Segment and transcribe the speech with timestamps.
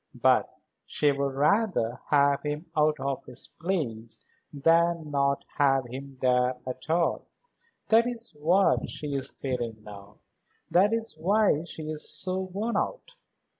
[0.19, 0.57] But
[0.87, 4.19] she would rather have him out of his place
[4.51, 7.27] than not have him there at all.
[7.89, 10.17] That is what she is feeling now.
[10.71, 13.13] That is why she is so worn out.